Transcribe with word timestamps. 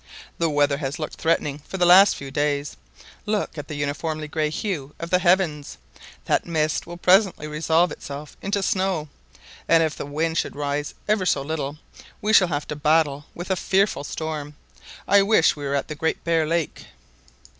"The 0.39 0.49
weather 0.49 0.77
has 0.77 0.97
looked 0.97 1.17
threatening 1.21 1.59
for 1.59 1.77
the 1.77 1.85
last 1.85 2.15
few 2.15 2.31
days. 2.31 2.75
Look 3.27 3.55
at 3.55 3.67
the 3.67 3.75
uniformly 3.75 4.27
grey 4.27 4.49
hue 4.49 4.95
of 4.99 5.11
the 5.11 5.19
heavens. 5.19 5.77
That 6.25 6.43
mist 6.47 6.87
will 6.87 6.97
presently 6.97 7.45
resolve 7.45 7.91
itself 7.91 8.35
into 8.41 8.63
snow; 8.63 9.09
and 9.67 9.83
if 9.83 9.95
the 9.95 10.07
wind 10.07 10.39
should 10.39 10.55
rise 10.55 10.95
ever 11.07 11.27
so 11.27 11.43
little, 11.43 11.77
we 12.19 12.33
shall 12.33 12.47
have 12.47 12.65
to 12.69 12.75
battle 12.75 13.25
with 13.35 13.51
a 13.51 13.55
fearful 13.55 14.03
storm. 14.03 14.55
I 15.07 15.21
wish 15.21 15.55
we 15.55 15.65
were 15.65 15.75
at 15.75 15.87
the 15.87 15.93
Great 15.93 16.23
Bear 16.23 16.47
Lake 16.47 16.87